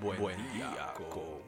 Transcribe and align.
Buen, 0.00 0.36
día 0.52 0.92
con 0.94 1.46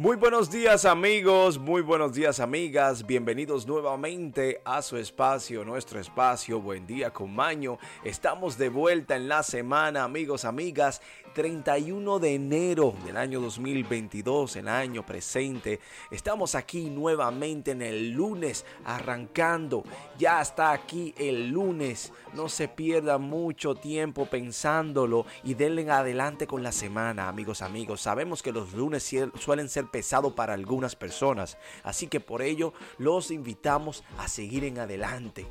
Muy 0.00 0.14
buenos 0.14 0.48
días 0.48 0.84
amigos, 0.84 1.58
muy 1.58 1.82
buenos 1.82 2.12
días 2.12 2.38
amigas, 2.38 3.04
bienvenidos 3.04 3.66
nuevamente 3.66 4.62
a 4.64 4.80
su 4.80 4.96
espacio, 4.96 5.64
nuestro 5.64 5.98
espacio, 5.98 6.60
buen 6.60 6.86
día 6.86 7.12
con 7.12 7.34
Maño. 7.34 7.78
Estamos 8.04 8.56
de 8.56 8.68
vuelta 8.68 9.16
en 9.16 9.26
la 9.26 9.42
semana 9.42 10.04
amigos, 10.04 10.44
amigas, 10.44 11.02
31 11.34 12.20
de 12.20 12.34
enero 12.34 12.94
del 13.04 13.16
año 13.16 13.40
2022, 13.40 14.54
el 14.56 14.68
año 14.68 15.04
presente. 15.04 15.80
Estamos 16.12 16.54
aquí 16.54 16.90
nuevamente 16.90 17.72
en 17.72 17.82
el 17.82 18.10
lunes, 18.10 18.64
arrancando. 18.84 19.82
Ya 20.16 20.40
está 20.40 20.70
aquí 20.70 21.12
el 21.18 21.50
lunes. 21.50 22.12
No 22.34 22.48
se 22.48 22.68
pierda 22.68 23.18
mucho 23.18 23.74
tiempo 23.74 24.26
pensándolo 24.26 25.26
y 25.42 25.54
denle 25.54 25.90
adelante 25.90 26.46
con 26.46 26.62
la 26.62 26.72
semana, 26.72 27.28
amigos, 27.28 27.62
amigos. 27.62 28.00
Sabemos 28.00 28.42
que 28.42 28.52
los 28.52 28.74
lunes 28.74 29.08
suelen 29.38 29.68
ser 29.68 29.87
pesados 29.88 30.32
para 30.32 30.54
algunas 30.54 30.96
personas, 30.96 31.58
así 31.82 32.06
que 32.06 32.20
por 32.20 32.42
ello 32.42 32.72
los 32.98 33.30
invitamos 33.30 34.04
a 34.18 34.28
seguir 34.28 34.64
en 34.64 34.78
adelante. 34.78 35.46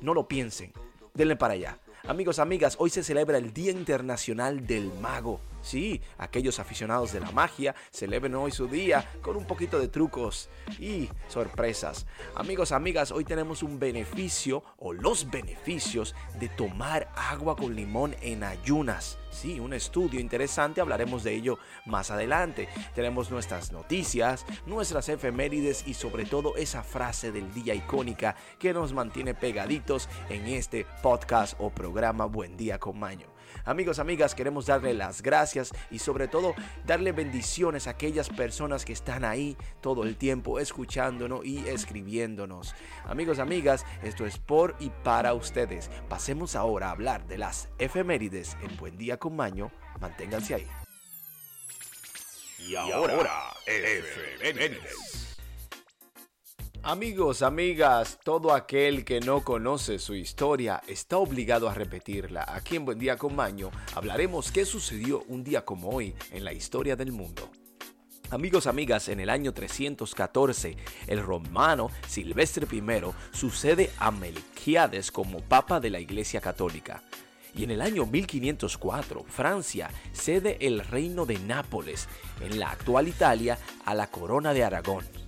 No 0.00 0.14
lo 0.14 0.28
piensen, 0.28 0.72
denle 1.14 1.36
para 1.36 1.54
allá. 1.54 1.78
Amigos, 2.08 2.38
amigas, 2.38 2.76
hoy 2.78 2.90
se 2.90 3.04
celebra 3.04 3.38
el 3.38 3.52
Día 3.52 3.70
Internacional 3.70 4.66
del 4.66 4.92
Mago. 4.94 5.40
Sí, 5.62 6.00
aquellos 6.18 6.58
aficionados 6.58 7.12
de 7.12 7.20
la 7.20 7.30
magia 7.30 7.74
celebren 7.90 8.34
hoy 8.34 8.50
su 8.50 8.66
día 8.66 9.08
con 9.22 9.36
un 9.36 9.46
poquito 9.46 9.78
de 9.78 9.88
trucos 9.88 10.48
y 10.78 11.08
sorpresas. 11.28 12.06
Amigos, 12.34 12.72
amigas, 12.72 13.12
hoy 13.12 13.24
tenemos 13.24 13.62
un 13.62 13.78
beneficio 13.78 14.64
o 14.78 14.92
los 14.92 15.30
beneficios 15.30 16.14
de 16.40 16.48
tomar 16.48 17.10
agua 17.16 17.54
con 17.56 17.76
limón 17.76 18.16
en 18.22 18.42
ayunas. 18.42 19.18
Sí, 19.30 19.60
un 19.60 19.72
estudio 19.72 20.20
interesante, 20.20 20.80
hablaremos 20.80 21.22
de 21.22 21.34
ello 21.34 21.58
más 21.86 22.10
adelante. 22.10 22.68
Tenemos 22.94 23.30
nuestras 23.30 23.72
noticias, 23.72 24.44
nuestras 24.66 25.08
efemérides 25.08 25.86
y 25.86 25.94
sobre 25.94 26.26
todo 26.26 26.56
esa 26.56 26.82
frase 26.82 27.32
del 27.32 27.52
día 27.54 27.74
icónica 27.74 28.36
que 28.58 28.74
nos 28.74 28.92
mantiene 28.92 29.34
pegaditos 29.34 30.08
en 30.28 30.46
este 30.48 30.86
podcast 31.02 31.54
o 31.58 31.70
programa 31.70 32.26
Buen 32.26 32.56
Día 32.56 32.78
con 32.78 32.98
Maño. 32.98 33.32
Amigos, 33.64 33.98
amigas, 33.98 34.34
queremos 34.34 34.66
darle 34.66 34.94
las 34.94 35.22
gracias 35.22 35.72
y 35.90 35.98
sobre 35.98 36.28
todo 36.28 36.54
darle 36.86 37.12
bendiciones 37.12 37.86
a 37.86 37.90
aquellas 37.90 38.28
personas 38.28 38.84
que 38.84 38.92
están 38.92 39.24
ahí 39.24 39.56
todo 39.80 40.02
el 40.04 40.16
tiempo 40.16 40.58
escuchándonos 40.58 41.44
y 41.44 41.66
escribiéndonos. 41.68 42.74
Amigos, 43.04 43.38
amigas, 43.38 43.84
esto 44.02 44.26
es 44.26 44.38
por 44.38 44.76
y 44.80 44.90
para 45.02 45.34
ustedes. 45.34 45.90
Pasemos 46.08 46.56
ahora 46.56 46.88
a 46.88 46.92
hablar 46.92 47.26
de 47.26 47.38
las 47.38 47.68
efemérides 47.78 48.56
en 48.62 48.76
Buen 48.76 48.98
Día 48.98 49.18
con 49.18 49.36
Maño. 49.36 49.70
Manténganse 50.00 50.54
ahí. 50.54 50.66
Y 52.58 52.76
ahora, 52.76 53.54
efemérides. 53.66 55.21
Amigos, 56.84 57.42
amigas, 57.42 58.18
todo 58.24 58.52
aquel 58.52 59.04
que 59.04 59.20
no 59.20 59.44
conoce 59.44 60.00
su 60.00 60.16
historia 60.16 60.82
está 60.88 61.16
obligado 61.16 61.68
a 61.68 61.74
repetirla. 61.74 62.44
Aquí 62.48 62.74
en 62.74 62.84
Buen 62.84 62.98
Día 62.98 63.16
con 63.16 63.36
Maño 63.36 63.70
hablaremos 63.94 64.50
qué 64.50 64.64
sucedió 64.64 65.22
un 65.28 65.44
día 65.44 65.64
como 65.64 65.90
hoy 65.90 66.12
en 66.32 66.44
la 66.44 66.52
historia 66.52 66.96
del 66.96 67.12
mundo. 67.12 67.48
Amigos, 68.30 68.66
amigas, 68.66 69.06
en 69.06 69.20
el 69.20 69.30
año 69.30 69.54
314, 69.54 70.76
el 71.06 71.22
romano 71.22 71.88
Silvestre 72.08 72.66
I 72.72 72.82
sucede 73.30 73.90
a 73.98 74.10
Melquiades 74.10 75.12
como 75.12 75.38
papa 75.38 75.78
de 75.78 75.90
la 75.90 76.00
Iglesia 76.00 76.40
Católica. 76.40 77.04
Y 77.54 77.62
en 77.62 77.70
el 77.70 77.80
año 77.80 78.06
1504, 78.06 79.24
Francia 79.28 79.88
cede 80.12 80.56
el 80.60 80.80
reino 80.80 81.26
de 81.26 81.38
Nápoles, 81.38 82.08
en 82.40 82.58
la 82.58 82.72
actual 82.72 83.06
Italia, 83.06 83.56
a 83.84 83.94
la 83.94 84.08
corona 84.08 84.52
de 84.52 84.64
Aragón. 84.64 85.21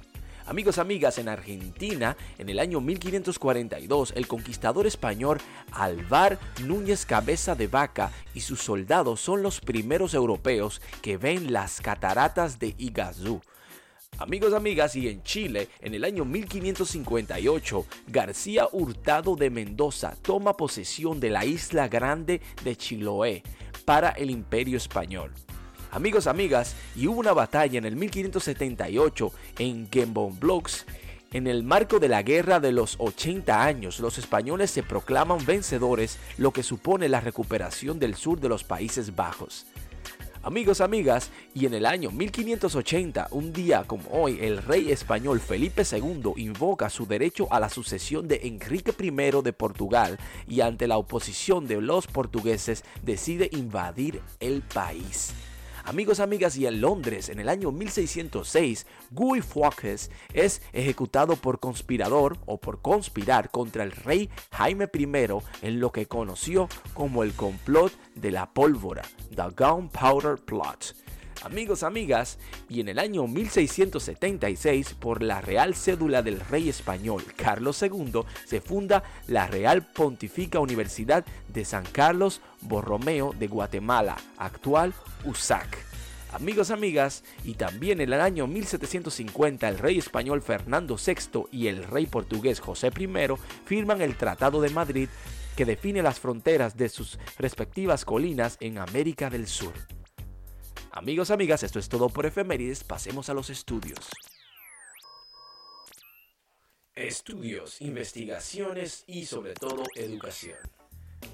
Amigos, 0.47 0.77
amigas, 0.77 1.17
en 1.17 1.31
Argentina, 1.31 2.19
en 2.37 2.51
el 2.51 2.59
año 2.59 2.83
1542, 2.83 4.13
el 4.15 4.27
conquistador 4.27 4.87
español 4.87 5.39
Alvar 5.73 6.39
Núñez 6.65 7.07
Cabeza 7.07 7.55
de 7.55 7.67
Vaca 7.67 8.13
y 8.35 8.41
sus 8.41 8.61
soldados 8.61 9.23
son 9.23 9.43
los 9.43 9.61
primeros 9.61 10.13
europeos 10.13 10.83
que 11.01 11.17
ven 11.17 11.51
las 11.51 11.81
cataratas 11.81 12.59
de 12.59 12.75
Iguazú. 12.77 13.41
Amigos, 14.19 14.53
amigas, 14.53 14.95
y 14.97 15.09
en 15.09 15.23
Chile, 15.23 15.71
en 15.81 15.95
el 15.95 16.05
año 16.05 16.27
1558, 16.27 17.87
García 18.09 18.69
Hurtado 18.71 19.37
de 19.37 19.49
Mendoza 19.49 20.15
toma 20.21 20.59
posesión 20.59 21.21
de 21.21 21.31
la 21.31 21.47
isla 21.47 21.89
grande 21.89 22.43
de 22.63 22.77
Chiloé 22.77 23.43
para 23.87 24.11
el 24.11 24.31
imperio 24.31 24.77
español. 24.77 25.33
Amigos, 25.95 26.27
amigas, 26.27 26.75
y 26.97 27.07
hubo 27.07 27.21
una 27.21 27.33
batalla 27.33 27.79
en 27.79 27.85
el 27.85 27.95
1578 27.95 29.33
en 29.61 29.89
Blocks. 30.41 30.87
En 31.33 31.47
el 31.47 31.63
marco 31.63 32.01
de 32.01 32.09
la 32.09 32.25
Guerra 32.25 32.59
de 32.59 32.73
los 32.73 32.97
80 32.99 33.63
años, 33.63 34.01
los 34.01 34.19
españoles 34.19 34.73
se 34.73 34.83
proclaman 34.83 35.47
vencedores, 35.47 36.19
lo 36.37 36.51
que 36.51 36.65
supone 36.65 37.09
la 37.09 37.21
recuperación 37.21 38.01
del 38.01 38.17
sur 38.17 38.41
de 38.41 38.49
los 38.49 38.65
Países 38.65 39.15
Bajos. 39.15 39.67
Amigos, 40.43 40.81
amigas, 40.81 41.31
y 41.55 41.67
en 41.67 41.75
el 41.75 41.87
año 41.87 42.11
1580, 42.11 43.29
un 43.31 43.53
día 43.53 43.85
como 43.87 44.11
hoy, 44.11 44.41
el 44.41 44.59
rey 44.59 44.91
español 44.91 45.39
Felipe 45.39 45.85
II 45.89 46.33
invoca 46.39 46.91
su 46.91 47.07
derecho 47.07 47.47
a 47.53 47.61
la 47.61 47.69
sucesión 47.69 48.27
de 48.27 48.41
Enrique 48.43 48.93
I 49.01 49.11
de 49.43 49.53
Portugal 49.53 50.19
y 50.49 50.61
ante 50.61 50.89
la 50.89 50.99
oposición 50.99 51.69
de 51.69 51.81
los 51.81 52.09
portugueses 52.09 52.83
decide 53.05 53.49
invadir 53.53 54.21
el 54.41 54.63
país. 54.63 55.33
Amigos, 55.87 56.19
amigas, 56.19 56.57
y 56.57 56.67
en 56.67 56.81
Londres, 56.81 57.29
en 57.29 57.41
el 57.41 57.49
año 57.51 57.71
1606, 57.71 58.87
Guy 59.11 59.43
Fawkes 59.43 60.11
es 60.33 60.63
ejecutado 60.73 61.37
por 61.37 61.61
conspirador 61.61 62.39
o 62.47 62.59
por 62.59 62.81
conspirar 62.81 63.51
contra 63.51 63.85
el 63.85 63.93
rey 63.93 64.31
Jaime 64.53 64.89
I 64.95 65.07
en 65.61 65.81
lo 65.81 65.93
que 65.93 66.07
conoció 66.07 66.71
como 66.95 67.23
el 67.23 67.35
complot 67.35 67.93
de 68.15 68.31
la 68.31 68.51
pólvora, 68.51 69.03
The 69.37 69.51
Gunpowder 69.55 70.37
Plot. 70.39 70.97
Amigos, 71.45 71.83
amigas, 71.83 72.39
y 72.71 72.81
en 72.81 72.89
el 72.89 72.99
año 72.99 73.27
1676, 73.27 74.95
por 74.95 75.23
la 75.23 75.43
Real 75.43 75.75
Cédula 75.75 76.23
del 76.23 76.41
Rey 76.41 76.71
Español 76.71 77.23
Carlos 77.37 77.83
II, 77.83 78.23
se 78.47 78.63
funda 78.63 79.03
la 79.27 79.47
Real 79.47 79.87
Pontifica 79.87 80.59
Universidad 80.59 81.27
de 81.49 81.67
San 81.67 81.85
Carlos 81.85 82.41
Borromeo 82.63 83.35
de 83.39 83.49
Guatemala, 83.49 84.17
actual 84.39 84.95
USAC. 85.27 85.77
Amigos, 86.33 86.71
amigas, 86.71 87.23
y 87.45 87.55
también 87.55 88.01
en 88.01 88.15
el 88.15 88.23
año 88.23 88.47
1750 88.47 89.69
el 89.69 89.79
rey 89.79 89.99
español 89.99 90.41
Fernando 90.41 90.97
VI 90.97 91.45
y 91.53 91.67
el 91.67 91.85
rey 91.85 92.07
portugués 92.07 92.59
José 92.59 92.91
I 92.99 93.09
firman 93.67 94.01
el 94.01 94.17
Tratado 94.17 94.63
de 94.63 94.71
Madrid 94.71 95.09
que 95.57 95.67
define 95.67 96.03
las 96.03 96.19
fronteras 96.19 96.79
de 96.79 96.89
sus 96.89 97.19
respectivas 97.39 98.07
colinas 98.07 98.57
en 98.61 98.79
América 98.79 99.29
del 99.29 99.47
Sur. 99.47 99.75
Amigos, 100.97 101.33
amigas, 101.33 101.65
esto 101.65 101.81
es 101.81 101.89
todo 101.89 102.09
por 102.09 102.25
efemérides, 102.25 102.85
pasemos 102.85 103.29
a 103.29 103.35
los 103.35 103.51
estudios. 103.51 103.99
Estudios, 106.95 107.81
investigaciones 107.81 109.03
y 109.09 109.25
sobre 109.27 109.55
todo 109.55 109.83
educación. 109.97 110.57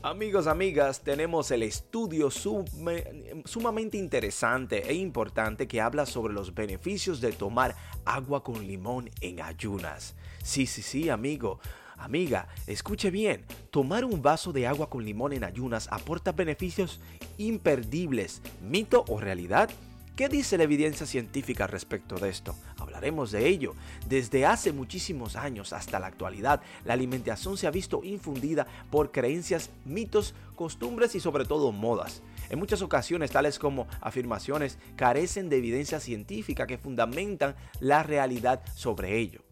Amigos, 0.01 0.47
amigas, 0.47 1.03
tenemos 1.03 1.51
el 1.51 1.63
estudio 1.63 2.31
sumamente 2.31 3.99
interesante 3.99 4.89
e 4.89 4.95
importante 4.95 5.69
que 5.69 5.83
habla 5.83 6.07
sobre 6.07 6.33
los 6.33 6.55
beneficios 6.55 7.21
de 7.21 7.33
tomar 7.33 7.77
agua 8.07 8.43
con 8.43 8.67
limón 8.67 9.11
en 9.21 9.43
ayunas. 9.43 10.15
Sí, 10.43 10.65
sí, 10.65 10.81
sí, 10.81 11.11
amigo. 11.11 11.61
Amiga, 12.01 12.49
escuche 12.67 13.11
bien, 13.11 13.45
tomar 13.71 14.07
un 14.07 14.23
vaso 14.23 14.55
de 14.55 14.67
agua 14.67 14.89
con 14.89 15.05
limón 15.05 15.35
en 15.35 15.45
ayunas 15.45 15.87
aporta 15.93 16.33
beneficios 16.33 16.99
imperdibles, 17.37 18.41
mito 18.63 19.05
o 19.07 19.21
realidad. 19.21 19.69
¿Qué 20.17 20.31
dice 20.31 20.57
la 20.57 20.65
evidencia 20.65 21.05
científica 21.05 21.67
respecto 21.67 22.17
de 22.17 22.31
esto? 22.31 22.55
Hablaremos 22.79 23.31
de 23.33 23.47
ello. 23.47 23.75
Desde 24.09 24.47
hace 24.47 24.73
muchísimos 24.73 25.37
años 25.37 25.75
hasta 25.75 26.01
la 26.01 26.07
actualidad, 26.07 26.63
la 26.87 26.95
alimentación 26.95 27.59
se 27.59 27.67
ha 27.67 27.71
visto 27.71 28.01
infundida 28.03 28.67
por 28.91 29.13
creencias, 29.13 29.69
mitos, 29.85 30.35
costumbres 30.57 31.15
y 31.15 31.21
sobre 31.21 31.45
todo 31.45 31.71
modas. 31.71 32.23
En 32.49 32.59
muchas 32.59 32.81
ocasiones, 32.81 33.31
tales 33.31 33.59
como 33.59 33.87
afirmaciones, 34.01 34.79
carecen 34.97 35.51
de 35.51 35.59
evidencia 35.59 36.01
científica 36.01 36.67
que 36.67 36.79
fundamentan 36.79 37.57
la 37.79 38.03
realidad 38.03 38.63
sobre 38.75 39.19
ello. 39.19 39.43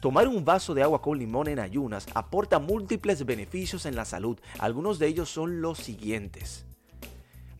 Tomar 0.00 0.28
un 0.28 0.44
vaso 0.44 0.74
de 0.74 0.82
agua 0.82 1.02
con 1.02 1.18
limón 1.18 1.48
en 1.48 1.58
ayunas 1.58 2.06
aporta 2.14 2.58
múltiples 2.58 3.24
beneficios 3.24 3.86
en 3.86 3.96
la 3.96 4.04
salud. 4.04 4.38
Algunos 4.58 4.98
de 4.98 5.06
ellos 5.06 5.28
son 5.28 5.60
los 5.60 5.78
siguientes 5.78 6.66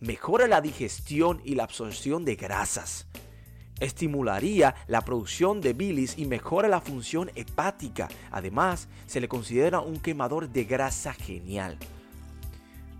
mejora 0.01 0.47
la 0.47 0.61
digestión 0.61 1.41
y 1.45 1.55
la 1.55 1.63
absorción 1.63 2.25
de 2.25 2.35
grasas. 2.35 3.07
Estimularía 3.79 4.75
la 4.87 5.01
producción 5.01 5.61
de 5.61 5.73
bilis 5.73 6.17
y 6.17 6.25
mejora 6.25 6.67
la 6.67 6.81
función 6.81 7.31
hepática. 7.35 8.09
Además, 8.31 8.89
se 9.05 9.21
le 9.21 9.27
considera 9.27 9.79
un 9.79 9.99
quemador 9.99 10.49
de 10.49 10.65
grasa 10.65 11.13
genial. 11.13 11.77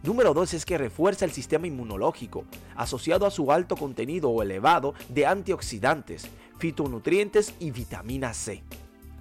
Número 0.04 0.34
2 0.34 0.56
es 0.56 0.66
que 0.66 0.80
refuerza 0.80 1.26
el 1.26 1.32
sistema 1.32 1.68
inmunológico, 1.68 2.46
asociado 2.76 3.28
a 3.28 3.32
su 3.32 3.52
alto 3.52 3.76
contenido 3.76 4.30
o 4.30 4.42
elevado 4.42 4.96
de 5.10 5.28
antioxidantes, 5.28 6.28
fitonutrientes 6.58 7.54
y 7.60 7.70
vitamina 7.70 8.34
C. 8.34 8.64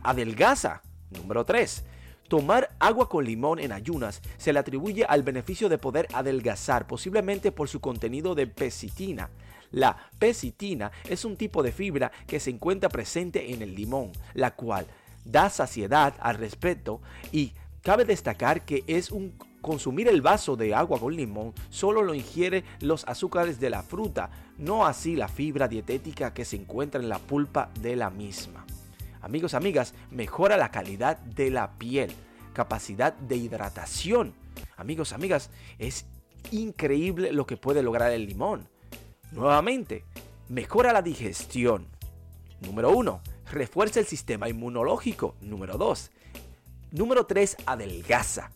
Adelgaza. 0.02 0.82
Número 1.11 1.44
3. 1.44 1.85
Tomar 2.29 2.70
agua 2.79 3.08
con 3.08 3.25
limón 3.25 3.58
en 3.58 3.73
ayunas 3.73 4.23
se 4.38 4.52
le 4.52 4.61
atribuye 4.61 5.05
al 5.05 5.25
beneficio 5.25 5.69
de 5.69 5.79
poder 5.79 6.06
adelgazar, 6.12 6.87
posiblemente 6.87 7.50
por 7.50 7.69
su 7.69 7.81
contenido 7.81 8.37
de 8.37 8.47
pesitina. 8.47 9.31
La 9.73 9.97
pesitina 10.19 10.93
es 11.08 11.25
un 11.25 11.37
tipo 11.37 11.62
de 11.62 11.73
fibra 11.73 12.12
que 12.26 12.38
se 12.38 12.50
encuentra 12.50 12.88
presente 12.88 13.52
en 13.52 13.62
el 13.62 13.75
limón, 13.75 14.12
la 14.35 14.55
cual 14.55 14.87
da 15.25 15.50
saciedad 15.50 16.14
al 16.20 16.37
respecto 16.37 17.00
y 17.32 17.53
cabe 17.82 18.05
destacar 18.05 18.64
que 18.64 18.85
es 18.87 19.11
un 19.11 19.37
consumir 19.61 20.08
el 20.08 20.23
vaso 20.23 20.56
de 20.56 20.75
agua 20.75 20.99
con 20.99 21.14
limón 21.14 21.53
solo 21.69 22.03
lo 22.03 22.14
ingiere 22.14 22.64
los 22.81 23.06
azúcares 23.06 23.61
de 23.61 23.70
la 23.70 23.82
fruta, 23.82 24.31
no 24.56 24.87
así 24.87 25.17
la 25.17 25.29
fibra 25.29 25.69
dietética 25.69 26.32
que 26.32 26.44
se 26.44 26.56
encuentra 26.56 27.00
en 27.00 27.08
la 27.08 27.19
pulpa 27.19 27.70
de 27.81 27.96
la 27.96 28.11
misma. 28.11 28.64
Amigos, 29.22 29.55
amigas, 29.55 29.94
mejora 30.11 30.56
la 30.56 30.70
calidad 30.70 31.19
de 31.19 31.50
la 31.50 31.78
piel, 31.78 32.12
capacidad 32.52 33.12
de 33.12 33.37
hidratación. 33.37 34.34
Amigos, 34.76 35.12
amigas, 35.12 35.50
es 35.78 36.06
increíble 36.50 37.32
lo 37.32 37.46
que 37.46 37.56
puede 37.56 37.82
lograr 37.82 38.12
el 38.12 38.26
limón. 38.26 38.69
Nuevamente, 39.32 40.05
mejora 40.49 40.93
la 40.93 41.02
digestión. 41.02 41.87
Número 42.61 42.90
1. 42.90 43.20
Refuerza 43.52 44.00
el 44.00 44.06
sistema 44.06 44.49
inmunológico. 44.49 45.37
Número 45.40 45.76
2. 45.76 46.11
Número 46.93 47.26
3. 47.26 47.58
Adelgaza. 47.67 48.52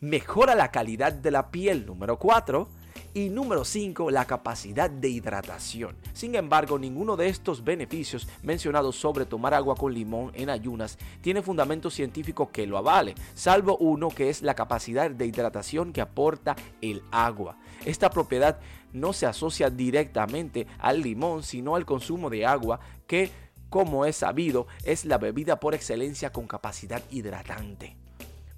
Mejora 0.00 0.54
la 0.54 0.70
calidad 0.70 1.12
de 1.12 1.30
la 1.30 1.50
piel. 1.50 1.86
Número 1.86 2.18
4 2.18 2.68
y 3.14 3.28
número 3.28 3.64
5, 3.64 4.10
la 4.10 4.24
capacidad 4.24 4.90
de 4.90 5.08
hidratación. 5.08 5.96
Sin 6.12 6.34
embargo, 6.34 6.78
ninguno 6.78 7.16
de 7.16 7.28
estos 7.28 7.62
beneficios 7.62 8.28
mencionados 8.42 8.96
sobre 8.96 9.26
tomar 9.26 9.54
agua 9.54 9.74
con 9.74 9.92
limón 9.92 10.32
en 10.34 10.50
ayunas 10.50 10.98
tiene 11.20 11.42
fundamento 11.42 11.90
científico 11.90 12.50
que 12.50 12.66
lo 12.66 12.78
avale, 12.78 13.14
salvo 13.34 13.76
uno 13.78 14.08
que 14.08 14.30
es 14.30 14.42
la 14.42 14.54
capacidad 14.54 15.10
de 15.10 15.26
hidratación 15.26 15.92
que 15.92 16.00
aporta 16.00 16.56
el 16.80 17.02
agua. 17.10 17.58
Esta 17.84 18.10
propiedad 18.10 18.60
no 18.92 19.12
se 19.12 19.26
asocia 19.26 19.70
directamente 19.70 20.66
al 20.78 21.02
limón, 21.02 21.42
sino 21.42 21.76
al 21.76 21.84
consumo 21.84 22.30
de 22.30 22.46
agua 22.46 22.80
que, 23.06 23.30
como 23.68 24.04
es 24.04 24.16
sabido, 24.16 24.66
es 24.84 25.04
la 25.04 25.18
bebida 25.18 25.60
por 25.60 25.74
excelencia 25.74 26.32
con 26.32 26.46
capacidad 26.46 27.02
hidratante. 27.10 27.96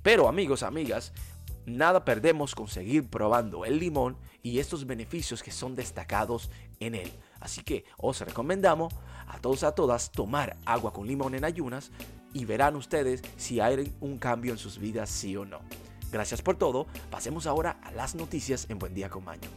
Pero 0.03 0.29
amigos, 0.29 0.63
amigas, 0.63 1.13
nada 1.67 2.05
perdemos 2.05 2.55
con 2.55 2.69
seguir 2.69 3.09
probando 3.09 3.65
el 3.65 3.79
limón 3.79 4.17
y 4.43 4.59
estos 4.59 4.87
beneficios 4.87 5.43
que 5.43 5.51
son 5.51 5.75
destacados 5.75 6.51
en 6.81 6.95
él. 6.95 7.11
Así 7.41 7.63
que 7.63 7.85
os 7.97 8.21
recomendamos 8.21 8.95
a 9.27 9.39
todos 9.39 9.63
y 9.63 9.67
a 9.67 9.73
todas 9.73 10.11
tomar 10.13 10.57
agua 10.65 10.93
con 10.93 11.07
limón 11.07 11.35
en 11.35 11.45
ayunas 11.45 11.91
y 12.33 12.45
verán 12.45 12.77
ustedes 12.77 13.23
si 13.37 13.61
hay 13.61 13.93
un 14.01 14.19
cambio 14.19 14.53
en 14.53 14.59
sus 14.59 14.79
vidas, 14.79 15.09
sí 15.11 15.37
o 15.37 15.45
no. 15.45 15.61
Gracias 16.11 16.43
por 16.43 16.57
todo. 16.57 16.87
Pasemos 17.11 17.47
ahora 17.47 17.79
a 17.83 17.91
las 17.93 18.15
noticias 18.15 18.67
en 18.69 18.79
Buen 18.79 18.95
Día 18.95 19.09
con 19.09 19.25
Maño. 19.25 19.49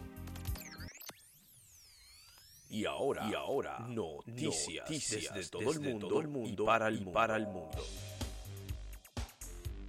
Y 2.69 2.86
ahora, 2.86 3.30
y 3.30 3.33
ahora 3.33 3.80
noticias, 3.88 4.89
desde, 4.89 5.50
todo, 5.50 5.71
el 5.71 5.80
mundo, 5.80 6.19
el 6.19 6.27
mundo, 6.27 6.65
para 6.65 6.89
el, 6.89 7.06
para 7.12 7.38
el 7.38 7.48
mundo. 7.48 7.77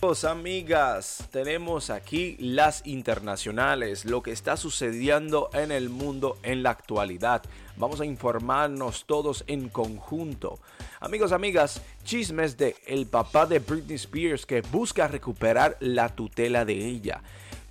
Amigas, 0.00 1.28
tenemos 1.32 1.90
aquí 1.90 2.36
las 2.38 2.86
internacionales, 2.86 4.04
lo 4.04 4.22
que 4.22 4.30
está 4.30 4.56
sucediendo 4.56 5.50
en 5.52 5.72
el 5.72 5.88
mundo 5.90 6.38
en 6.44 6.62
la 6.62 6.70
actualidad. 6.70 7.42
Vamos 7.76 8.00
a 8.00 8.04
informarnos 8.04 9.06
todos 9.06 9.42
en 9.48 9.68
conjunto. 9.68 10.60
Amigos, 11.00 11.32
amigas, 11.32 11.82
chismes 12.04 12.56
de 12.56 12.76
el 12.86 13.06
papá 13.06 13.46
de 13.46 13.58
Britney 13.58 13.96
Spears 13.96 14.46
que 14.46 14.60
busca 14.60 15.08
recuperar 15.08 15.76
la 15.80 16.08
tutela 16.14 16.64
de 16.64 16.74
ella. 16.74 17.20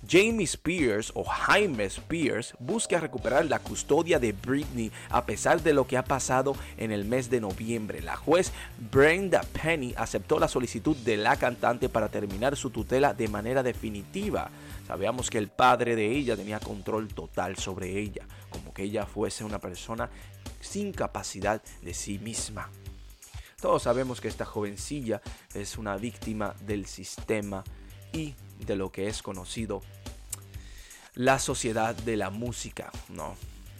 Jamie 0.08 0.46
Spears 0.46 1.12
o 1.14 1.22
Jaime 1.22 1.84
Spears 1.84 2.54
busca 2.58 2.98
recuperar 2.98 3.44
la 3.44 3.58
custodia 3.58 4.18
de 4.18 4.32
Britney 4.32 4.90
a 5.10 5.26
pesar 5.26 5.62
de 5.62 5.74
lo 5.74 5.86
que 5.86 5.98
ha 5.98 6.04
pasado 6.04 6.56
en 6.78 6.92
el 6.92 7.04
mes 7.04 7.28
de 7.28 7.42
noviembre. 7.42 8.00
La 8.00 8.16
juez 8.16 8.50
Brenda 8.90 9.42
Penny 9.42 9.92
aceptó 9.98 10.38
la 10.38 10.48
solicitud 10.48 10.96
de 10.96 11.18
la 11.18 11.36
cantante 11.36 11.90
para 11.90 12.08
terminar 12.08 12.56
su 12.56 12.70
tutela 12.70 13.12
de 13.12 13.28
manera 13.28 13.62
definitiva. 13.62 14.50
Sabíamos 14.86 15.28
que 15.28 15.36
el 15.36 15.48
padre 15.48 15.94
de 15.94 16.10
ella 16.10 16.36
tenía 16.36 16.58
control 16.58 17.08
total 17.08 17.58
sobre 17.58 17.98
ella, 17.98 18.26
como 18.48 18.72
que 18.72 18.84
ella 18.84 19.04
fuese 19.04 19.44
una 19.44 19.58
persona 19.58 20.08
sin 20.60 20.92
capacidad 20.92 21.60
de 21.82 21.92
sí 21.92 22.18
misma. 22.18 22.70
Todos 23.60 23.82
sabemos 23.82 24.22
que 24.22 24.28
esta 24.28 24.46
jovencilla 24.46 25.20
es 25.52 25.76
una 25.76 25.96
víctima 25.96 26.54
del 26.64 26.86
sistema 26.86 27.62
y 28.12 28.34
de 28.64 28.76
lo 28.76 28.90
que 28.90 29.08
es 29.08 29.22
conocido 29.22 29.82
la 31.18 31.40
sociedad 31.40 31.94
de 31.96 32.16
la 32.16 32.30
música, 32.30 32.90
¿no? 33.08 33.34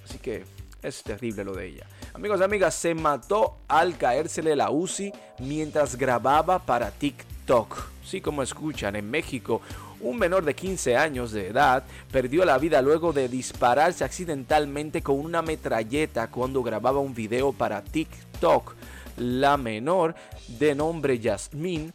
Así 0.04 0.18
que 0.18 0.44
es 0.82 1.02
terrible 1.04 1.44
lo 1.44 1.54
de 1.54 1.68
ella. 1.68 1.86
Amigos 2.12 2.40
y 2.40 2.42
amigas, 2.42 2.74
se 2.74 2.94
mató 2.94 3.58
al 3.68 3.96
caérsele 3.96 4.56
la 4.56 4.70
UCI 4.70 5.12
mientras 5.38 5.96
grababa 5.96 6.58
para 6.58 6.90
TikTok. 6.90 7.76
Sí, 8.04 8.20
como 8.20 8.42
escuchan, 8.42 8.96
en 8.96 9.08
México, 9.08 9.60
un 10.00 10.18
menor 10.18 10.44
de 10.44 10.54
15 10.54 10.96
años 10.96 11.30
de 11.30 11.46
edad 11.46 11.84
perdió 12.10 12.44
la 12.44 12.58
vida 12.58 12.82
luego 12.82 13.12
de 13.12 13.28
dispararse 13.28 14.02
accidentalmente 14.02 15.00
con 15.00 15.20
una 15.20 15.40
metralleta 15.40 16.30
cuando 16.30 16.64
grababa 16.64 16.98
un 16.98 17.14
video 17.14 17.52
para 17.52 17.82
TikTok. 17.82 18.74
La 19.16 19.56
menor, 19.56 20.16
de 20.58 20.74
nombre 20.74 21.20
Yasmín, 21.20 21.92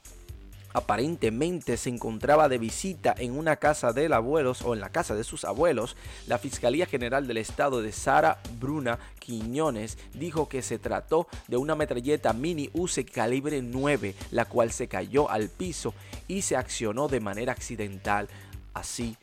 aparentemente 0.73 1.77
se 1.77 1.89
encontraba 1.89 2.49
de 2.49 2.57
visita 2.57 3.15
en 3.17 3.37
una 3.37 3.57
casa 3.57 3.93
de 3.93 4.13
abuelos 4.13 4.61
o 4.63 4.73
en 4.73 4.81
la 4.81 4.89
casa 4.89 5.15
de 5.15 5.23
sus 5.23 5.45
abuelos, 5.45 5.95
la 6.27 6.37
Fiscalía 6.37 6.85
General 6.85 7.27
del 7.27 7.37
Estado 7.37 7.81
de 7.81 7.91
Sara 7.91 8.39
Bruna 8.59 8.99
Quiñones 9.19 9.97
dijo 10.13 10.49
que 10.49 10.61
se 10.61 10.79
trató 10.79 11.27
de 11.47 11.57
una 11.57 11.75
metralleta 11.75 12.33
mini 12.33 12.69
UCE 12.73 13.05
calibre 13.05 13.61
9, 13.61 14.15
la 14.31 14.45
cual 14.45 14.71
se 14.71 14.87
cayó 14.87 15.29
al 15.29 15.49
piso 15.49 15.93
y 16.27 16.41
se 16.41 16.57
accionó 16.57 17.07
de 17.07 17.19
manera 17.19 17.53
accidental, 17.53 18.27
así 18.73 19.15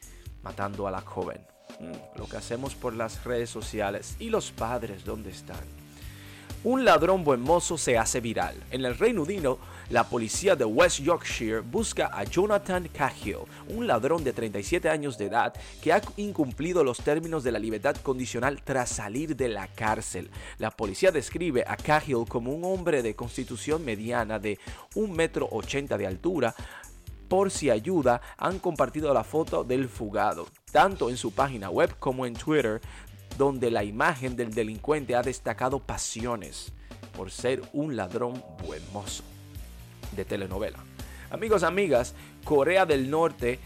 matando 0.43 0.87
a 0.87 0.91
la 0.91 1.01
joven. 1.01 1.41
Mm, 1.81 2.19
lo 2.19 2.29
que 2.29 2.37
hacemos 2.37 2.75
por 2.75 2.95
las 2.95 3.25
redes 3.25 3.51
sociales 3.51 4.17
y 4.19 4.31
los 4.31 4.51
padres, 4.51 5.05
¿dónde 5.05 5.31
están? 5.31 5.80
Un 6.63 6.85
ladrón 6.85 7.25
buen 7.25 7.41
mozo 7.41 7.79
se 7.79 7.97
hace 7.97 8.21
viral. 8.21 8.55
En 8.71 8.85
el 8.85 8.99
Reino 8.99 9.23
Unido, 9.23 9.59
la 9.89 10.05
policía 10.05 10.57
de 10.57 10.67
West 10.67 11.01
Yorkshire 11.01 11.61
busca 11.61 12.11
a 12.13 12.25
Jonathan 12.25 12.87
Cahill, 12.93 13.39
un 13.71 13.87
ladrón 13.87 14.23
de 14.25 14.35
37 14.35 14.91
años 14.91 15.17
de 15.17 15.25
edad 15.27 15.55
que 15.83 15.91
ha 15.91 16.03
incumplido 16.19 16.85
los 16.85 16.99
términos 16.99 17.45
de 17.45 17.53
la 17.53 17.59
libertad 17.59 17.97
condicional 17.97 18.61
tras 18.63 18.91
salir 18.91 19.35
de 19.37 19.49
la 19.49 19.69
cárcel. 19.69 20.31
La 20.59 20.71
policía 20.71 21.11
describe 21.11 21.65
a 21.67 21.79
Cahill 21.79 22.27
como 22.29 22.53
un 22.53 22.63
hombre 22.67 23.03
de 23.03 23.17
constitución 23.17 23.83
mediana 23.83 24.39
de 24.39 24.59
1,80 24.97 25.09
metro 25.17 25.49
de 25.97 26.07
altura, 26.07 26.55
por 27.31 27.53
si 27.53 27.71
ayuda, 27.71 28.21
han 28.37 28.59
compartido 28.59 29.15
la 29.15 29.23
foto 29.23 29.63
del 29.63 29.89
fugado, 29.89 30.49
tanto 30.73 31.09
en 31.09 31.17
su 31.17 31.31
página 31.31 31.71
web 31.71 31.95
como 32.01 32.27
en 32.27 32.35
Twitter, 32.35 32.81
donde 33.39 33.71
la 33.71 33.85
imagen 33.85 34.37
del 34.37 34.53
delincuente 34.53 35.15
ha 35.17 35.23
destacado 35.23 35.79
pasiones 35.79 36.73
por 37.17 37.31
ser 37.31 37.63
un 37.73 37.97
ladrón 37.97 38.43
buen 38.67 38.83
mozo 38.93 39.23
de 40.17 40.25
telenovela. 40.25 40.79
Amigos, 41.31 41.63
amigas, 41.63 42.15
Corea 42.45 42.87
del 42.87 43.11
Norte 43.11 43.59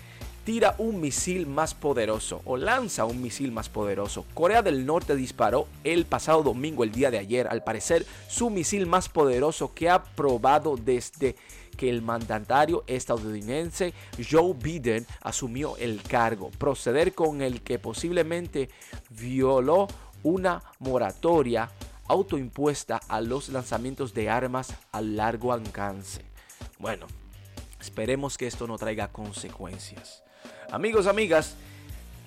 tira 0.44 0.75
un 0.78 1.00
misil 1.00 1.47
más 1.47 1.75
poderoso 1.75 2.42
o 2.44 2.56
lanza 2.56 3.06
un 3.06 3.23
misil 3.23 3.50
más 3.50 3.68
poderoso. 3.68 4.26
Corea 4.35 4.62
del 4.62 4.85
Norte 4.85 5.16
disparó 5.16 5.66
el 5.85 6.04
pasado 6.04 6.42
domingo, 6.42 6.85
el 6.85 6.92
día 6.92 7.11
de 7.11 7.18
ayer, 7.18 7.49
al 7.49 7.64
parecer 7.64 8.04
su 8.28 8.50
misil 8.50 8.87
más 8.87 9.09
poderoso 9.09 9.73
que 9.75 9.88
ha 9.88 10.04
probado 10.04 10.76
desde 10.76 11.37
que 11.75 11.90
el 11.90 12.02
mandatario 12.02 12.85
estadounidense 12.87 13.93
Joe 14.31 14.54
Biden 14.54 15.07
asumió 15.21 15.76
el 15.76 16.02
cargo, 16.02 16.50
proceder 16.59 17.14
con 17.14 17.43
el 17.43 17.62
que 17.62 17.78
posiblemente 17.78 18.71
violó 19.11 19.88
una 20.23 20.62
moratoria 20.78 21.71
autoimpuesta 22.07 23.00
a 23.09 23.21
los 23.21 23.49
lanzamientos 23.49 24.14
de 24.14 24.31
armas 24.31 24.75
a 24.93 25.00
largo 25.00 25.52
alcance. 25.52 26.23
Bueno, 26.78 27.07
esperemos 27.81 28.37
que 28.37 28.47
esto 28.47 28.66
no 28.66 28.78
traiga 28.78 29.09
consecuencias. 29.09 30.23
Amigos, 30.71 31.07
amigas, 31.07 31.57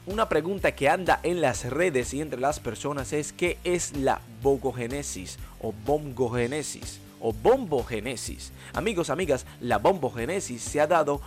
una 0.06 0.30
pregunta 0.30 0.74
que 0.74 0.88
anda 0.88 1.20
en 1.24 1.42
las 1.42 1.66
redes 1.66 2.14
y 2.14 2.22
entre 2.22 2.40
las 2.40 2.60
personas 2.60 3.12
es 3.14 3.34
¿qué 3.34 3.58
es 3.64 3.96
la 3.98 4.22
bogogénesis 4.42 5.38
o 5.62 5.74
bombogénesis? 5.86 7.02
O 7.20 7.34
bombogénesis. 7.34 8.52
Amigos, 8.74 9.10
amigas, 9.10 9.46
la 9.62 9.78
bombogénesis 9.78 10.62
se 10.62 10.82
ha 10.82 10.88
dado 10.88 11.22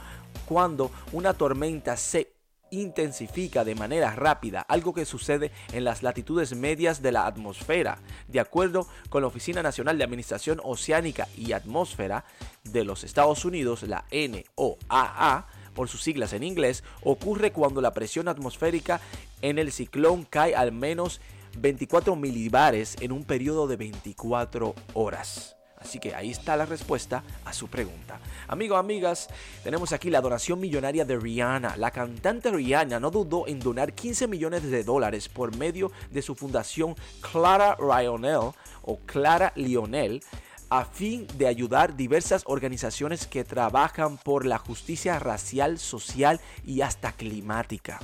cuando 0.47 0.91
una 1.13 1.35
tormenta 1.35 1.97
se 1.97 2.33
intensifica 2.71 3.65
de 3.65 3.75
manera 3.75 4.15
rápida, 4.15 4.61
algo 4.61 4.95
que 4.95 5.05
sucede 5.05 5.51
en 5.73 5.85
las 5.85 6.03
latitudes 6.03 6.55
medias 6.55 7.03
de 7.03 7.13
la 7.13 7.27
atmósfera. 7.27 7.99
De 8.29 8.41
acuerdo 8.41 8.87
con 9.09 9.23
la 9.23 9.29
Oficina 9.29 9.63
Nacional 9.63 9.99
de 9.99 10.05
Administración 10.05 10.61
Oceánica 10.63 11.29
y 11.37 11.53
Atmósfera 11.53 12.25
de 12.65 12.85
los 12.85 13.05
Estados 13.05 13.45
Unidos, 13.45 13.83
la 13.83 14.05
NOAA, 14.13 15.47
por 15.75 15.89
sus 15.89 16.03
siglas 16.03 16.33
en 16.33 16.43
inglés, 16.43 16.85
ocurre 17.03 17.53
cuando 17.53 17.81
la 17.81 17.93
presión 17.93 18.29
atmosférica 18.29 19.01
en 19.43 19.59
el 19.59 19.73
ciclón 19.73 20.25
cae 20.25 20.55
al 20.55 20.73
menos 20.73 21.21
24 21.59 22.17
milibares 22.17 22.97
en 23.01 23.13
un 23.13 23.25
periodo 23.25 23.67
de 23.67 23.77
24 23.77 24.75
horas. 24.95 25.60
Así 25.81 25.99
que 25.99 26.15
ahí 26.15 26.31
está 26.31 26.57
la 26.57 26.67
respuesta 26.67 27.25
a 27.45 27.53
su 27.55 27.69
pregunta. 27.69 28.21
Amigos, 28.49 28.79
amigas, 28.79 29.29
tenemos 29.65 29.93
aquí 29.93 30.11
la 30.11 30.21
donación 30.21 30.61
millonaria 30.61 31.07
de 31.07 31.19
Rihanna. 31.19 31.77
La 31.79 31.91
cantante 31.91 32.51
Rihanna 32.51 33.01
no 33.01 33.11
dudó 33.11 33.49
en 33.49 33.61
donar 33.61 33.95
15 33.95 34.29
millones 34.29 34.63
de 34.63 34.85
dólares 34.85 35.29
por 35.29 35.57
medio 35.57 35.91
de 36.11 36.21
su 36.21 36.35
fundación 36.35 36.95
Clara 37.21 37.79
Lionel 37.81 38.53
o 38.83 38.99
Clara 39.07 39.53
Lionel 39.57 40.23
a 40.69 40.85
fin 40.85 41.27
de 41.37 41.49
ayudar 41.49 41.97
diversas 41.97 42.45
organizaciones 42.47 43.27
que 43.27 43.43
trabajan 43.43 44.19
por 44.19 44.47
la 44.47 44.59
justicia 44.59 45.19
racial, 45.19 45.79
social 45.79 46.41
y 46.65 46.83
hasta 46.83 47.13
climática. 47.13 47.99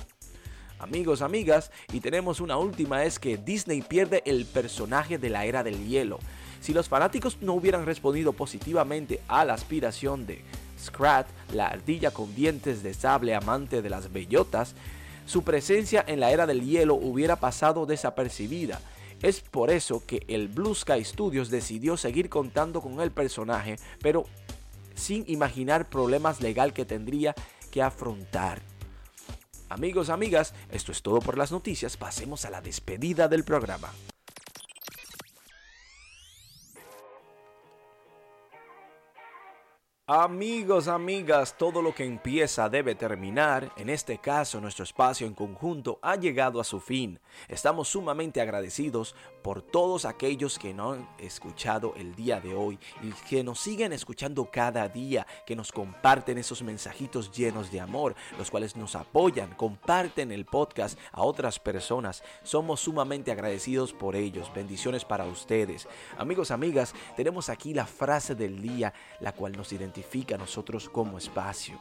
Amigos, 0.78 1.22
amigas, 1.22 1.70
y 1.92 2.00
tenemos 2.00 2.40
una 2.40 2.58
última 2.58 3.04
es 3.04 3.18
que 3.18 3.38
Disney 3.38 3.82
pierde 3.82 4.22
el 4.26 4.46
personaje 4.46 5.16
de 5.16 5.30
la 5.30 5.44
era 5.44 5.62
del 5.62 5.86
hielo. 5.86 6.18
Si 6.66 6.74
los 6.74 6.88
fanáticos 6.88 7.38
no 7.42 7.54
hubieran 7.54 7.86
respondido 7.86 8.32
positivamente 8.32 9.20
a 9.28 9.44
la 9.44 9.54
aspiración 9.54 10.26
de 10.26 10.42
Scrat, 10.76 11.28
la 11.52 11.68
ardilla 11.68 12.10
con 12.10 12.34
dientes 12.34 12.82
de 12.82 12.92
sable 12.92 13.36
amante 13.36 13.82
de 13.82 13.88
las 13.88 14.12
bellotas, 14.12 14.74
su 15.26 15.44
presencia 15.44 16.04
en 16.04 16.18
la 16.18 16.32
era 16.32 16.44
del 16.44 16.66
hielo 16.66 16.96
hubiera 16.96 17.36
pasado 17.36 17.86
desapercibida. 17.86 18.80
Es 19.22 19.42
por 19.42 19.70
eso 19.70 20.02
que 20.04 20.24
el 20.26 20.48
Blue 20.48 20.74
Sky 20.74 21.04
Studios 21.04 21.50
decidió 21.50 21.96
seguir 21.96 22.28
contando 22.28 22.80
con 22.80 23.00
el 23.00 23.12
personaje, 23.12 23.76
pero 24.02 24.24
sin 24.96 25.22
imaginar 25.28 25.88
problemas 25.88 26.40
legal 26.40 26.72
que 26.72 26.84
tendría 26.84 27.36
que 27.70 27.80
afrontar. 27.80 28.60
Amigos, 29.68 30.10
amigas, 30.10 30.52
esto 30.72 30.90
es 30.90 31.00
todo 31.00 31.20
por 31.20 31.38
las 31.38 31.52
noticias. 31.52 31.96
Pasemos 31.96 32.44
a 32.44 32.50
la 32.50 32.60
despedida 32.60 33.28
del 33.28 33.44
programa. 33.44 33.92
Amigos, 40.08 40.86
amigas, 40.86 41.58
todo 41.58 41.82
lo 41.82 41.92
que 41.92 42.04
empieza 42.04 42.68
debe 42.68 42.94
terminar. 42.94 43.72
En 43.76 43.90
este 43.90 44.18
caso, 44.18 44.60
nuestro 44.60 44.84
espacio 44.84 45.26
en 45.26 45.34
conjunto 45.34 45.98
ha 46.00 46.14
llegado 46.14 46.60
a 46.60 46.64
su 46.64 46.78
fin. 46.78 47.18
Estamos 47.48 47.88
sumamente 47.88 48.40
agradecidos 48.40 49.16
por 49.42 49.62
todos 49.62 50.04
aquellos 50.04 50.60
que 50.60 50.72
nos 50.72 50.98
han 50.98 51.08
escuchado 51.18 51.92
el 51.96 52.14
día 52.14 52.40
de 52.40 52.54
hoy 52.54 52.78
y 53.02 53.10
que 53.28 53.42
nos 53.42 53.58
siguen 53.58 53.92
escuchando 53.92 54.48
cada 54.48 54.88
día, 54.88 55.26
que 55.44 55.56
nos 55.56 55.72
comparten 55.72 56.38
esos 56.38 56.62
mensajitos 56.62 57.32
llenos 57.32 57.72
de 57.72 57.80
amor, 57.80 58.14
los 58.38 58.48
cuales 58.48 58.76
nos 58.76 58.94
apoyan, 58.94 59.54
comparten 59.56 60.30
el 60.30 60.44
podcast 60.44 60.96
a 61.10 61.22
otras 61.22 61.58
personas. 61.58 62.22
Somos 62.44 62.78
sumamente 62.78 63.32
agradecidos 63.32 63.92
por 63.92 64.14
ellos. 64.14 64.52
Bendiciones 64.54 65.04
para 65.04 65.24
ustedes. 65.24 65.88
Amigos, 66.16 66.52
amigas, 66.52 66.94
tenemos 67.16 67.48
aquí 67.48 67.74
la 67.74 67.86
frase 67.86 68.36
del 68.36 68.62
día, 68.62 68.94
la 69.18 69.32
cual 69.32 69.50
nos 69.56 69.72
nosotros 70.38 70.88
como 70.88 71.18
espacio. 71.18 71.78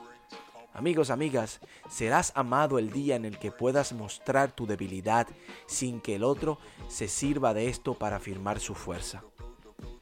Amigos, 0.73 1.09
amigas, 1.09 1.61
serás 1.89 2.31
amado 2.35 2.79
el 2.79 2.91
día 2.91 3.15
en 3.15 3.25
el 3.25 3.39
que 3.39 3.51
puedas 3.51 3.93
mostrar 3.93 4.51
tu 4.51 4.67
debilidad 4.67 5.27
sin 5.67 6.01
que 6.01 6.15
el 6.15 6.23
otro 6.23 6.59
se 6.89 7.07
sirva 7.07 7.53
de 7.53 7.69
esto 7.69 7.93
para 7.93 8.17
afirmar 8.17 8.59
su 8.59 8.75
fuerza. 8.75 9.23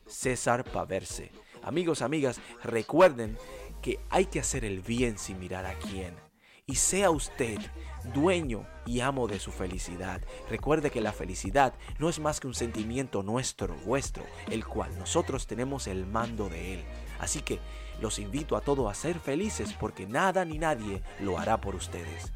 César 0.08 0.63
Paverse. 0.63 1.32
Amigos, 1.62 2.01
amigas, 2.01 2.41
recuerden 2.63 3.38
que 3.82 4.00
hay 4.10 4.25
que 4.25 4.39
hacer 4.39 4.65
el 4.65 4.82
bien 4.82 5.17
sin 5.17 5.39
mirar 5.39 5.65
a 5.65 5.77
quién. 5.77 6.15
Y 6.65 6.75
sea 6.75 7.12
usted 7.12 7.60
dueño 8.13 8.65
y 8.86 9.01
amo 9.01 9.27
de 9.27 9.39
su 9.39 9.51
felicidad. 9.51 10.22
Recuerde 10.50 10.91
que 10.91 11.01
la 11.01 11.12
felicidad 11.12 11.74
no 12.00 12.10
es 12.10 12.20
más 12.20 12.39
que 12.39 12.48
un 12.48 12.53
sentimiento 12.53 13.22
nuestro, 13.22 13.75
vuestro, 13.86 14.25
el 14.50 14.65
cual 14.65 14.98
nosotros 14.98 15.46
tenemos 15.46 15.88
el 15.88 16.05
mando 16.05 16.50
de 16.50 16.75
él. 16.75 16.86
Así 17.20 17.41
que 17.41 17.60
los 18.01 18.19
invito 18.19 18.55
a 18.55 18.62
todos 18.62 18.89
a 18.89 18.93
ser 18.93 19.19
felices 19.19 19.73
porque 19.79 20.05
nada 20.05 20.45
ni 20.45 20.57
nadie 20.57 21.01
lo 21.19 21.38
hará 21.38 21.59
por 21.59 21.75
ustedes. 21.75 22.31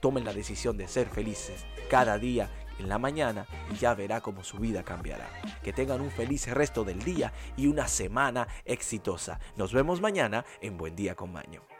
Tomen 0.00 0.24
la 0.24 0.32
decisión 0.32 0.76
de 0.76 0.88
ser 0.88 1.08
felices 1.08 1.64
cada 1.90 2.18
día 2.18 2.48
en 2.78 2.88
la 2.88 2.98
mañana 2.98 3.46
y 3.72 3.76
ya 3.76 3.94
verá 3.94 4.20
cómo 4.20 4.44
su 4.44 4.58
vida 4.58 4.82
cambiará. 4.82 5.28
Que 5.62 5.72
tengan 5.72 6.00
un 6.00 6.10
feliz 6.10 6.46
resto 6.48 6.84
del 6.84 7.02
día 7.02 7.32
y 7.56 7.66
una 7.66 7.88
semana 7.88 8.46
exitosa. 8.64 9.40
Nos 9.56 9.72
vemos 9.72 10.00
mañana 10.00 10.44
en 10.60 10.76
Buen 10.76 10.94
Día 10.94 11.14
con 11.14 11.32
Maño. 11.32 11.77